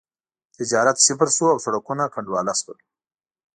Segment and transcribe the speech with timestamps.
[0.57, 2.77] تجارت صفر شو او سړکونه کنډواله شول.